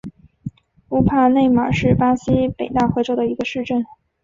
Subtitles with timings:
[0.89, 3.85] 乌帕内马是巴西北大河州的一个市镇。